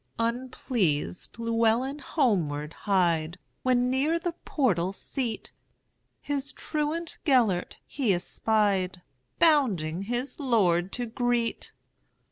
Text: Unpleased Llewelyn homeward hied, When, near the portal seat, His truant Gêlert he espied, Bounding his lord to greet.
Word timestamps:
Unpleased 0.17 1.37
Llewelyn 1.37 1.99
homeward 1.99 2.73
hied, 2.73 3.37
When, 3.61 3.91
near 3.91 4.17
the 4.17 4.31
portal 4.45 4.93
seat, 4.93 5.51
His 6.23 6.51
truant 6.53 7.19
Gêlert 7.23 7.75
he 7.85 8.11
espied, 8.11 9.03
Bounding 9.37 10.01
his 10.01 10.39
lord 10.39 10.91
to 10.93 11.05
greet. 11.05 11.71